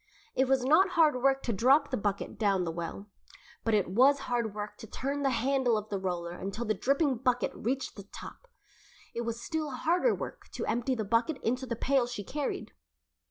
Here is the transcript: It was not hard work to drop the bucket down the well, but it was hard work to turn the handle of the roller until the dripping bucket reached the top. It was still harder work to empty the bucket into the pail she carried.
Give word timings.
It 0.33 0.47
was 0.47 0.65
not 0.65 0.89
hard 0.97 1.17
work 1.21 1.43
to 1.43 1.53
drop 1.53 1.91
the 1.91 1.95
bucket 1.95 2.39
down 2.39 2.63
the 2.63 2.71
well, 2.71 3.05
but 3.63 3.75
it 3.75 3.87
was 3.87 4.21
hard 4.21 4.55
work 4.55 4.75
to 4.77 4.87
turn 4.87 5.21
the 5.21 5.29
handle 5.29 5.77
of 5.77 5.89
the 5.89 5.99
roller 5.99 6.31
until 6.31 6.65
the 6.65 6.73
dripping 6.73 7.17
bucket 7.17 7.51
reached 7.53 7.95
the 7.95 8.07
top. 8.11 8.47
It 9.13 9.21
was 9.21 9.39
still 9.43 9.69
harder 9.69 10.15
work 10.15 10.49
to 10.53 10.65
empty 10.65 10.95
the 10.95 11.05
bucket 11.05 11.37
into 11.43 11.67
the 11.67 11.75
pail 11.75 12.07
she 12.07 12.23
carried. 12.23 12.71